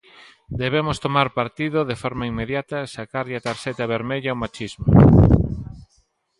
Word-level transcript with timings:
Debemos 0.61 0.97
tomar 1.05 1.27
partido 1.39 1.79
de 1.89 1.99
forma 2.03 2.25
inmediata 2.31 2.75
e 2.85 2.91
sacarlle 2.97 3.35
a 3.37 3.43
tarxeta 3.47 3.91
vermella 3.95 4.29
ao 4.31 4.41
machismo. 4.43 4.87